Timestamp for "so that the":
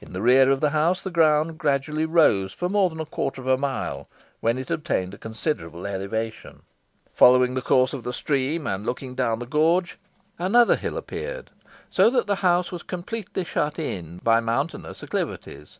11.88-12.34